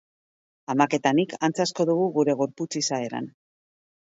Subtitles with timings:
[0.73, 3.29] Amak eta nik antza asko dugu gure gorputz izaeran.